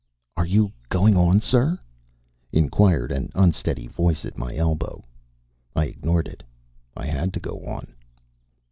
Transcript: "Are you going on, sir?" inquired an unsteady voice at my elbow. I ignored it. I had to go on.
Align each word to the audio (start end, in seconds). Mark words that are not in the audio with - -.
"Are 0.35 0.47
you 0.47 0.71
going 0.89 1.15
on, 1.15 1.41
sir?" 1.41 1.77
inquired 2.51 3.11
an 3.11 3.31
unsteady 3.35 3.85
voice 3.85 4.25
at 4.25 4.35
my 4.35 4.51
elbow. 4.55 5.05
I 5.75 5.85
ignored 5.85 6.27
it. 6.27 6.41
I 6.97 7.05
had 7.05 7.33
to 7.35 7.39
go 7.39 7.59
on. 7.67 7.93